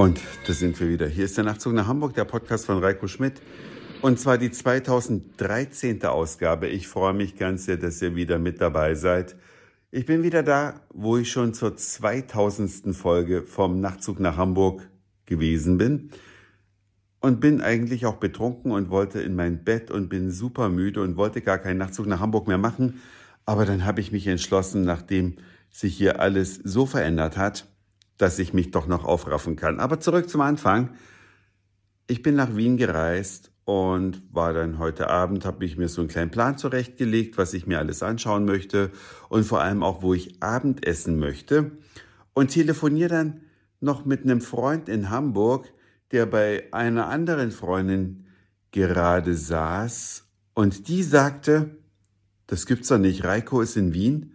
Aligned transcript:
Und 0.00 0.18
da 0.46 0.54
sind 0.54 0.80
wir 0.80 0.88
wieder. 0.88 1.06
Hier 1.06 1.26
ist 1.26 1.36
der 1.36 1.44
Nachtzug 1.44 1.74
nach 1.74 1.86
Hamburg, 1.86 2.14
der 2.14 2.24
Podcast 2.24 2.64
von 2.64 2.78
Reiko 2.78 3.06
Schmidt. 3.06 3.42
Und 4.00 4.18
zwar 4.18 4.38
die 4.38 4.50
2013. 4.50 6.02
Ausgabe. 6.06 6.68
Ich 6.68 6.88
freue 6.88 7.12
mich 7.12 7.36
ganz 7.36 7.66
sehr, 7.66 7.76
dass 7.76 8.00
ihr 8.00 8.16
wieder 8.16 8.38
mit 8.38 8.62
dabei 8.62 8.94
seid. 8.94 9.36
Ich 9.90 10.06
bin 10.06 10.22
wieder 10.22 10.42
da, 10.42 10.80
wo 10.88 11.18
ich 11.18 11.30
schon 11.30 11.52
zur 11.52 11.76
2000. 11.76 12.96
Folge 12.96 13.42
vom 13.42 13.82
Nachtzug 13.82 14.20
nach 14.20 14.38
Hamburg 14.38 14.88
gewesen 15.26 15.76
bin. 15.76 16.08
Und 17.20 17.40
bin 17.40 17.60
eigentlich 17.60 18.06
auch 18.06 18.16
betrunken 18.16 18.72
und 18.72 18.88
wollte 18.88 19.20
in 19.20 19.36
mein 19.36 19.64
Bett 19.64 19.90
und 19.90 20.08
bin 20.08 20.30
super 20.30 20.70
müde 20.70 21.02
und 21.02 21.18
wollte 21.18 21.42
gar 21.42 21.58
keinen 21.58 21.76
Nachtzug 21.76 22.06
nach 22.06 22.20
Hamburg 22.20 22.48
mehr 22.48 22.56
machen. 22.56 23.02
Aber 23.44 23.66
dann 23.66 23.84
habe 23.84 24.00
ich 24.00 24.12
mich 24.12 24.26
entschlossen, 24.26 24.80
nachdem 24.80 25.36
sich 25.70 25.94
hier 25.94 26.20
alles 26.20 26.54
so 26.54 26.86
verändert 26.86 27.36
hat, 27.36 27.69
dass 28.20 28.38
ich 28.38 28.52
mich 28.52 28.70
doch 28.70 28.86
noch 28.86 29.04
aufraffen 29.04 29.56
kann. 29.56 29.80
Aber 29.80 29.98
zurück 29.98 30.28
zum 30.28 30.42
Anfang. 30.42 30.90
Ich 32.06 32.22
bin 32.22 32.34
nach 32.34 32.54
Wien 32.54 32.76
gereist 32.76 33.50
und 33.64 34.22
war 34.34 34.52
dann 34.52 34.78
heute 34.78 35.08
Abend, 35.08 35.44
habe 35.44 35.64
ich 35.64 35.78
mir 35.78 35.88
so 35.88 36.02
einen 36.02 36.08
kleinen 36.08 36.30
Plan 36.30 36.58
zurechtgelegt, 36.58 37.38
was 37.38 37.54
ich 37.54 37.66
mir 37.66 37.78
alles 37.78 38.02
anschauen 38.02 38.44
möchte 38.44 38.90
und 39.28 39.44
vor 39.44 39.60
allem 39.62 39.82
auch, 39.82 40.02
wo 40.02 40.12
ich 40.12 40.42
Abendessen 40.42 41.18
möchte. 41.18 41.70
Und 42.34 42.48
telefoniere 42.48 43.08
dann 43.08 43.40
noch 43.80 44.04
mit 44.04 44.24
einem 44.24 44.40
Freund 44.40 44.88
in 44.88 45.08
Hamburg, 45.08 45.72
der 46.10 46.26
bei 46.26 46.64
einer 46.72 47.08
anderen 47.08 47.52
Freundin 47.52 48.26
gerade 48.70 49.34
saß 49.34 50.26
und 50.52 50.88
die 50.88 51.02
sagte, 51.02 51.76
das 52.48 52.66
gibt's 52.66 52.88
doch 52.88 52.98
nicht, 52.98 53.24
Reiko 53.24 53.60
ist 53.62 53.76
in 53.76 53.94
Wien. 53.94 54.32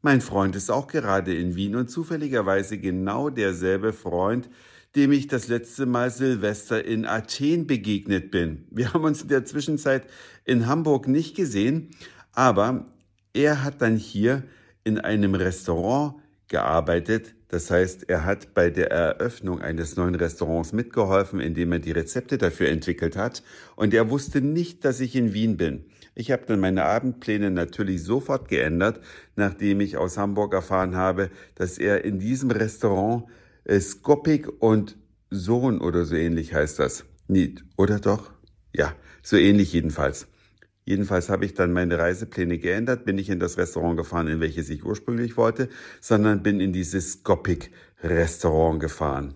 Mein 0.00 0.20
Freund 0.20 0.54
ist 0.54 0.70
auch 0.70 0.86
gerade 0.86 1.34
in 1.34 1.56
Wien 1.56 1.74
und 1.74 1.90
zufälligerweise 1.90 2.78
genau 2.78 3.30
derselbe 3.30 3.92
Freund, 3.92 4.48
dem 4.94 5.10
ich 5.10 5.26
das 5.26 5.48
letzte 5.48 5.86
Mal 5.86 6.10
Silvester 6.12 6.84
in 6.84 7.04
Athen 7.04 7.66
begegnet 7.66 8.30
bin. 8.30 8.64
Wir 8.70 8.94
haben 8.94 9.02
uns 9.02 9.22
in 9.22 9.28
der 9.28 9.44
Zwischenzeit 9.44 10.06
in 10.44 10.68
Hamburg 10.68 11.08
nicht 11.08 11.34
gesehen, 11.34 11.90
aber 12.32 12.86
er 13.32 13.64
hat 13.64 13.82
dann 13.82 13.96
hier 13.96 14.44
in 14.84 14.98
einem 14.98 15.34
Restaurant 15.34 16.14
gearbeitet. 16.46 17.34
Das 17.48 17.70
heißt, 17.70 18.08
er 18.08 18.24
hat 18.24 18.54
bei 18.54 18.70
der 18.70 18.92
Eröffnung 18.92 19.60
eines 19.60 19.96
neuen 19.96 20.14
Restaurants 20.14 20.72
mitgeholfen, 20.72 21.40
indem 21.40 21.72
er 21.72 21.78
die 21.80 21.92
Rezepte 21.92 22.38
dafür 22.38 22.68
entwickelt 22.68 23.16
hat. 23.16 23.42
Und 23.74 23.94
er 23.94 24.10
wusste 24.10 24.42
nicht, 24.42 24.84
dass 24.84 25.00
ich 25.00 25.16
in 25.16 25.34
Wien 25.34 25.56
bin. 25.56 25.86
Ich 26.18 26.32
habe 26.32 26.42
dann 26.46 26.58
meine 26.58 26.84
Abendpläne 26.84 27.52
natürlich 27.52 28.02
sofort 28.02 28.48
geändert, 28.48 29.00
nachdem 29.36 29.80
ich 29.80 29.96
aus 29.96 30.18
Hamburg 30.18 30.52
erfahren 30.52 30.96
habe, 30.96 31.30
dass 31.54 31.78
er 31.78 32.04
in 32.04 32.18
diesem 32.18 32.50
Restaurant 32.50 33.26
äh, 33.62 33.78
Skopik 33.78 34.48
und 34.60 34.96
Sohn 35.30 35.80
oder 35.80 36.04
so 36.04 36.16
ähnlich 36.16 36.54
heißt 36.54 36.80
das. 36.80 37.04
Nicht, 37.28 37.64
oder 37.76 38.00
doch? 38.00 38.32
Ja, 38.74 38.94
so 39.22 39.36
ähnlich 39.36 39.72
jedenfalls. 39.72 40.26
Jedenfalls 40.84 41.28
habe 41.28 41.44
ich 41.44 41.54
dann 41.54 41.72
meine 41.72 42.00
Reisepläne 42.00 42.58
geändert, 42.58 43.04
bin 43.04 43.14
nicht 43.14 43.30
in 43.30 43.38
das 43.38 43.56
Restaurant 43.56 43.96
gefahren, 43.96 44.26
in 44.26 44.40
welches 44.40 44.70
ich 44.70 44.84
ursprünglich 44.84 45.36
wollte, 45.36 45.68
sondern 46.00 46.42
bin 46.42 46.58
in 46.58 46.72
dieses 46.72 47.12
Skopik 47.12 47.70
Restaurant 48.02 48.80
gefahren. 48.80 49.34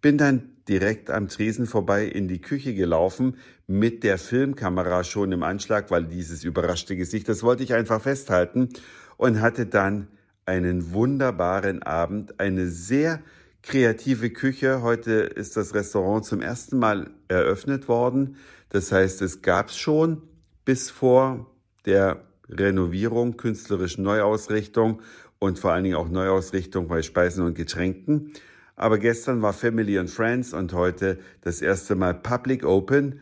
Bin 0.00 0.16
dann 0.16 0.51
direkt 0.68 1.10
am 1.10 1.28
Tresen 1.28 1.66
vorbei 1.66 2.06
in 2.06 2.28
die 2.28 2.40
Küche 2.40 2.74
gelaufen, 2.74 3.36
mit 3.66 4.04
der 4.04 4.18
Filmkamera 4.18 5.04
schon 5.04 5.32
im 5.32 5.42
Anschlag, 5.42 5.90
weil 5.90 6.04
dieses 6.04 6.44
überraschte 6.44 6.96
Gesicht, 6.96 7.28
das 7.28 7.42
wollte 7.42 7.62
ich 7.62 7.74
einfach 7.74 8.00
festhalten 8.00 8.68
und 9.16 9.40
hatte 9.40 9.66
dann 9.66 10.08
einen 10.44 10.92
wunderbaren 10.92 11.82
Abend, 11.82 12.40
eine 12.40 12.68
sehr 12.68 13.20
kreative 13.62 14.30
Küche. 14.30 14.82
Heute 14.82 15.12
ist 15.12 15.56
das 15.56 15.74
Restaurant 15.74 16.24
zum 16.24 16.40
ersten 16.40 16.78
Mal 16.78 17.10
eröffnet 17.28 17.88
worden. 17.88 18.36
Das 18.68 18.90
heißt, 18.90 19.22
es 19.22 19.42
gab 19.42 19.68
es 19.68 19.76
schon 19.76 20.22
bis 20.64 20.90
vor 20.90 21.50
der 21.86 22.24
Renovierung, 22.48 23.36
künstlerischen 23.36 24.04
Neuausrichtung 24.04 25.00
und 25.38 25.58
vor 25.58 25.72
allen 25.72 25.84
Dingen 25.84 25.96
auch 25.96 26.08
Neuausrichtung 26.08 26.88
bei 26.88 27.02
Speisen 27.02 27.44
und 27.44 27.54
Getränken. 27.54 28.32
Aber 28.76 28.98
gestern 28.98 29.42
war 29.42 29.52
Family 29.52 29.98
and 29.98 30.10
Friends 30.10 30.52
und 30.52 30.72
heute 30.72 31.18
das 31.42 31.62
erste 31.62 31.94
Mal 31.94 32.14
Public 32.14 32.64
Open. 32.64 33.20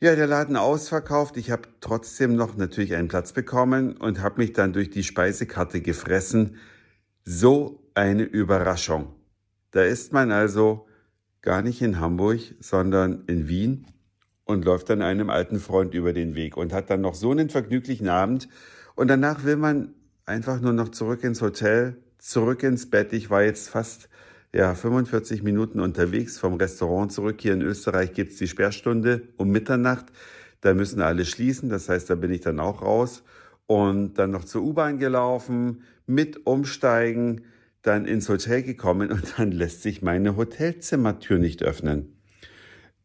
Ja, 0.00 0.16
der 0.16 0.26
Laden 0.26 0.56
ausverkauft. 0.56 1.36
Ich 1.36 1.50
habe 1.50 1.68
trotzdem 1.80 2.34
noch 2.34 2.56
natürlich 2.56 2.94
einen 2.94 3.08
Platz 3.08 3.32
bekommen 3.32 3.96
und 3.96 4.20
habe 4.20 4.40
mich 4.40 4.52
dann 4.52 4.72
durch 4.72 4.90
die 4.90 5.04
Speisekarte 5.04 5.80
gefressen. 5.80 6.56
So 7.24 7.82
eine 7.94 8.24
Überraschung. 8.24 9.14
Da 9.70 9.82
ist 9.82 10.12
man 10.12 10.32
also 10.32 10.86
gar 11.40 11.62
nicht 11.62 11.82
in 11.82 12.00
Hamburg, 12.00 12.40
sondern 12.60 13.24
in 13.26 13.48
Wien 13.48 13.86
und 14.44 14.64
läuft 14.64 14.90
dann 14.90 15.02
einem 15.02 15.30
alten 15.30 15.60
Freund 15.60 15.94
über 15.94 16.12
den 16.12 16.34
Weg 16.34 16.56
und 16.56 16.72
hat 16.72 16.90
dann 16.90 17.00
noch 17.00 17.14
so 17.14 17.30
einen 17.30 17.50
vergnüglichen 17.50 18.08
Abend. 18.08 18.48
Und 18.94 19.08
danach 19.08 19.44
will 19.44 19.56
man 19.56 19.94
einfach 20.26 20.60
nur 20.60 20.72
noch 20.72 20.88
zurück 20.90 21.24
ins 21.24 21.42
Hotel, 21.42 21.96
zurück 22.18 22.62
ins 22.62 22.90
Bett. 22.90 23.12
Ich 23.12 23.30
war 23.30 23.42
jetzt 23.42 23.68
fast 23.70 24.08
ja, 24.54 24.74
45 24.74 25.42
Minuten 25.42 25.80
unterwegs 25.80 26.38
vom 26.38 26.54
Restaurant 26.54 27.10
zurück. 27.10 27.36
Hier 27.40 27.54
in 27.54 27.62
Österreich 27.62 28.12
gibt's 28.12 28.36
die 28.36 28.48
Sperrstunde 28.48 29.22
um 29.36 29.50
Mitternacht. 29.50 30.06
Da 30.60 30.74
müssen 30.74 31.00
alle 31.00 31.24
schließen. 31.24 31.70
Das 31.70 31.88
heißt, 31.88 32.10
da 32.10 32.14
bin 32.14 32.30
ich 32.30 32.42
dann 32.42 32.60
auch 32.60 32.82
raus. 32.82 33.22
Und 33.66 34.14
dann 34.14 34.30
noch 34.30 34.44
zur 34.44 34.62
U-Bahn 34.62 34.98
gelaufen, 34.98 35.82
mit 36.06 36.46
umsteigen, 36.46 37.42
dann 37.80 38.04
ins 38.04 38.28
Hotel 38.28 38.62
gekommen 38.62 39.10
und 39.10 39.38
dann 39.38 39.52
lässt 39.52 39.82
sich 39.82 40.02
meine 40.02 40.36
Hotelzimmertür 40.36 41.38
nicht 41.38 41.62
öffnen. 41.62 42.18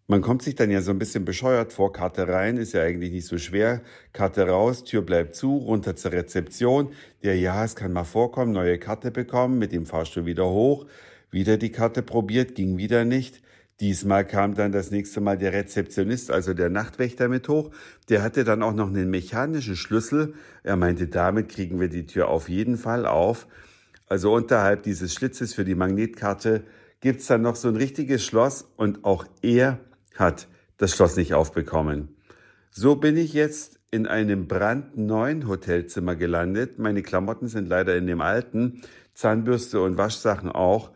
Man 0.09 0.21
kommt 0.21 0.41
sich 0.41 0.55
dann 0.55 0.71
ja 0.71 0.81
so 0.81 0.91
ein 0.91 0.99
bisschen 0.99 1.25
bescheuert 1.25 1.73
vor. 1.73 1.91
Karte 1.91 2.27
rein 2.29 2.55
ist 2.57 2.73
ja 2.73 2.81
eigentlich 2.81 3.11
nicht 3.11 3.27
so 3.27 3.37
schwer. 3.37 3.81
Karte 4.13 4.47
raus, 4.47 4.85
Tür 4.85 5.01
bleibt 5.01 5.35
zu, 5.35 5.57
runter 5.57 5.97
zur 5.97 6.13
Rezeption. 6.13 6.91
Der 7.23 7.37
ja, 7.37 7.63
es 7.65 7.75
kann 7.75 7.91
mal 7.91 8.05
vorkommen, 8.05 8.53
neue 8.53 8.77
Karte 8.79 9.11
bekommen, 9.11 9.59
mit 9.59 9.73
dem 9.73 9.85
Fahrstuhl 9.85 10.25
wieder 10.25 10.49
hoch. 10.49 10.85
Wieder 11.31 11.57
die 11.57 11.71
Karte 11.71 12.01
probiert, 12.01 12.55
ging 12.55 12.77
wieder 12.77 13.05
nicht. 13.05 13.41
Diesmal 13.79 14.25
kam 14.25 14.55
dann 14.55 14.71
das 14.71 14.89
nächste 14.89 15.21
Mal 15.21 15.37
der 15.37 15.53
Rezeptionist, 15.53 16.31
also 16.31 16.55
der 16.55 16.69
Nachtwächter 16.69 17.27
mit 17.27 17.47
hoch. 17.47 17.69
Der 18.09 18.23
hatte 18.23 18.43
dann 18.43 18.63
auch 18.63 18.73
noch 18.73 18.87
einen 18.87 19.09
mechanischen 19.09 19.75
Schlüssel. 19.75 20.33
Er 20.63 20.77
meinte, 20.77 21.07
damit 21.07 21.49
kriegen 21.49 21.79
wir 21.79 21.87
die 21.87 22.07
Tür 22.07 22.29
auf 22.29 22.49
jeden 22.49 22.77
Fall 22.77 23.05
auf. 23.05 23.47
Also 24.07 24.33
unterhalb 24.33 24.83
dieses 24.83 25.13
Schlitzes 25.13 25.53
für 25.53 25.63
die 25.63 25.75
Magnetkarte 25.75 26.63
gibt's 27.01 27.27
dann 27.27 27.43
noch 27.43 27.55
so 27.55 27.67
ein 27.67 27.75
richtiges 27.75 28.25
Schloss 28.25 28.67
und 28.77 29.03
auch 29.03 29.25
er 29.41 29.79
hat 30.15 30.47
das 30.77 30.95
Schloss 30.95 31.15
nicht 31.15 31.35
aufbekommen. 31.35 32.15
So 32.71 32.95
bin 32.95 33.15
ich 33.17 33.33
jetzt 33.33 33.79
in 33.91 34.07
einem 34.07 34.47
brandneuen 34.47 35.47
Hotelzimmer 35.47 36.15
gelandet. 36.15 36.79
Meine 36.79 37.03
Klamotten 37.03 37.47
sind 37.47 37.67
leider 37.67 37.95
in 37.95 38.07
dem 38.07 38.21
alten, 38.21 38.81
Zahnbürste 39.13 39.81
und 39.81 39.97
Waschsachen 39.97 40.51
auch. 40.51 40.91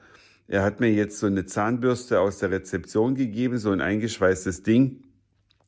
Er 0.51 0.63
hat 0.63 0.81
mir 0.81 0.91
jetzt 0.91 1.17
so 1.17 1.27
eine 1.27 1.45
Zahnbürste 1.45 2.19
aus 2.19 2.39
der 2.39 2.51
Rezeption 2.51 3.15
gegeben, 3.15 3.57
so 3.57 3.71
ein 3.71 3.79
eingeschweißtes 3.79 4.63
Ding. 4.63 5.01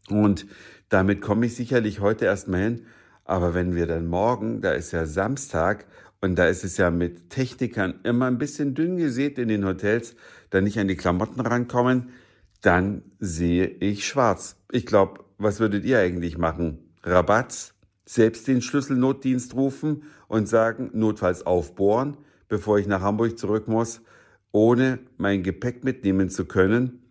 Und 0.09 0.45
damit 0.89 1.21
komme 1.21 1.45
ich 1.45 1.55
sicherlich 1.55 2.01
heute 2.01 2.25
erstmal 2.25 2.63
hin. 2.63 2.85
Aber 3.23 3.53
wenn 3.53 3.75
wir 3.75 3.87
dann 3.87 4.07
morgen, 4.07 4.59
da 4.59 4.73
ist 4.73 4.91
ja 4.91 5.05
Samstag 5.05 5.85
und 6.19 6.35
da 6.35 6.47
ist 6.47 6.65
es 6.65 6.75
ja 6.75 6.91
mit 6.91 7.29
Technikern 7.29 8.01
immer 8.03 8.25
ein 8.25 8.37
bisschen 8.37 8.75
dünn 8.75 8.97
gesät 8.97 9.37
in 9.37 9.47
den 9.47 9.63
Hotels, 9.63 10.17
da 10.49 10.59
nicht 10.59 10.77
an 10.77 10.89
die 10.89 10.97
Klamotten 10.97 11.39
rankommen, 11.39 12.09
dann 12.59 13.03
sehe 13.21 13.65
ich 13.67 14.05
schwarz. 14.05 14.57
Ich 14.69 14.85
glaube, 14.85 15.23
was 15.37 15.61
würdet 15.61 15.85
ihr 15.85 15.99
eigentlich 15.99 16.37
machen? 16.37 16.91
Rabatz? 17.03 17.73
Selbst 18.05 18.49
den 18.49 18.61
Schlüsselnotdienst 18.61 19.55
rufen 19.55 20.03
und 20.27 20.49
sagen, 20.49 20.89
notfalls 20.91 21.45
aufbohren, 21.45 22.17
bevor 22.49 22.79
ich 22.79 22.87
nach 22.87 22.99
Hamburg 22.99 23.39
zurück 23.39 23.69
muss? 23.69 24.01
Ohne 24.53 24.99
mein 25.17 25.43
Gepäck 25.43 25.83
mitnehmen 25.83 26.29
zu 26.29 26.45
können, 26.45 27.01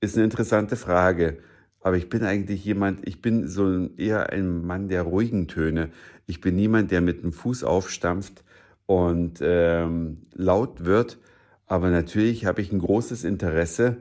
ist 0.00 0.16
eine 0.16 0.24
interessante 0.24 0.76
Frage. 0.76 1.38
Aber 1.80 1.96
ich 1.96 2.08
bin 2.08 2.22
eigentlich 2.22 2.64
jemand, 2.64 3.06
ich 3.06 3.20
bin 3.20 3.48
so 3.48 3.88
eher 3.96 4.30
ein 4.30 4.64
Mann 4.64 4.88
der 4.88 5.02
ruhigen 5.02 5.48
Töne. 5.48 5.90
Ich 6.26 6.40
bin 6.40 6.54
niemand, 6.54 6.92
der 6.92 7.00
mit 7.00 7.22
dem 7.22 7.32
Fuß 7.32 7.64
aufstampft 7.64 8.44
und 8.86 9.40
ähm, 9.42 10.26
laut 10.32 10.84
wird. 10.84 11.18
Aber 11.66 11.90
natürlich 11.90 12.46
habe 12.46 12.62
ich 12.62 12.72
ein 12.72 12.78
großes 12.78 13.24
Interesse, 13.24 13.96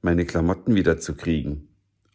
meine 0.00 0.24
Klamotten 0.24 0.76
wieder 0.76 0.98
zu 0.98 1.16
kriegen. 1.16 1.68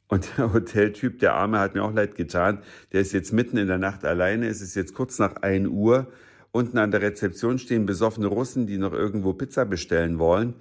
Und 0.07 0.37
der 0.37 0.53
Hoteltyp, 0.53 1.19
der 1.19 1.33
Arme, 1.35 1.59
hat 1.59 1.75
mir 1.75 1.83
auch 1.83 1.93
leid 1.93 2.15
getan. 2.15 2.59
Der 2.93 3.01
ist 3.01 3.11
jetzt 3.11 3.33
mitten 3.33 3.57
in 3.57 3.67
der 3.67 3.77
Nacht 3.77 4.05
alleine. 4.05 4.47
Es 4.47 4.61
ist 4.61 4.75
jetzt 4.75 4.93
kurz 4.93 5.19
nach 5.19 5.37
1 5.37 5.67
Uhr. 5.67 6.07
Unten 6.51 6.77
an 6.77 6.91
der 6.91 7.01
Rezeption 7.01 7.59
stehen 7.59 7.85
besoffene 7.85 8.27
Russen, 8.27 8.67
die 8.67 8.77
noch 8.77 8.93
irgendwo 8.93 9.33
Pizza 9.33 9.65
bestellen 9.65 10.19
wollen. 10.19 10.55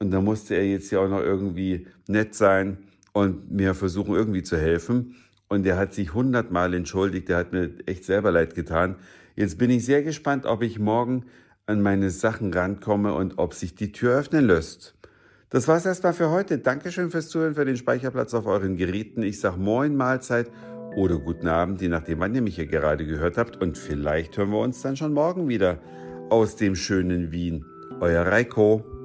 Und 0.00 0.10
da 0.10 0.20
musste 0.20 0.54
er 0.54 0.66
jetzt 0.66 0.90
ja 0.90 1.00
auch 1.00 1.08
noch 1.08 1.20
irgendwie 1.20 1.86
nett 2.08 2.34
sein 2.34 2.78
und 3.12 3.50
mir 3.50 3.74
versuchen, 3.74 4.14
irgendwie 4.14 4.42
zu 4.42 4.56
helfen. 4.56 5.16
Und 5.48 5.66
er 5.66 5.76
hat 5.76 5.94
sich 5.94 6.14
hundertmal 6.14 6.74
entschuldigt. 6.74 7.28
Der 7.28 7.38
hat 7.38 7.52
mir 7.52 7.70
echt 7.86 8.04
selber 8.04 8.30
leid 8.30 8.54
getan. 8.54 8.96
Jetzt 9.34 9.58
bin 9.58 9.70
ich 9.70 9.84
sehr 9.84 10.02
gespannt, 10.02 10.46
ob 10.46 10.62
ich 10.62 10.78
morgen 10.78 11.24
an 11.66 11.82
meine 11.82 12.10
Sachen 12.10 12.52
rankomme 12.52 13.14
und 13.14 13.38
ob 13.38 13.54
sich 13.54 13.74
die 13.74 13.92
Tür 13.92 14.18
öffnen 14.18 14.46
lässt. 14.46 14.94
Das 15.50 15.68
war's 15.68 15.86
erstmal 15.86 16.12
für 16.12 16.30
heute. 16.30 16.58
Dankeschön 16.58 17.10
fürs 17.10 17.28
Zuhören, 17.28 17.54
für 17.54 17.64
den 17.64 17.76
Speicherplatz 17.76 18.34
auf 18.34 18.46
euren 18.46 18.76
Geräten. 18.76 19.22
Ich 19.22 19.40
sag 19.40 19.56
Moin, 19.56 19.96
Mahlzeit 19.96 20.50
oder 20.98 21.18
guten 21.18 21.46
Abend, 21.46 21.80
je 21.80 21.88
nachdem, 21.88 22.18
wann 22.18 22.34
ihr 22.34 22.42
mich 22.42 22.56
hier 22.56 22.66
gerade 22.66 23.06
gehört 23.06 23.38
habt. 23.38 23.62
Und 23.62 23.78
vielleicht 23.78 24.36
hören 24.36 24.50
wir 24.50 24.58
uns 24.58 24.82
dann 24.82 24.96
schon 24.96 25.14
morgen 25.14 25.48
wieder 25.48 25.78
aus 26.28 26.56
dem 26.56 26.74
schönen 26.74 27.30
Wien. 27.30 27.64
Euer 28.00 28.26
Reiko. 28.26 28.97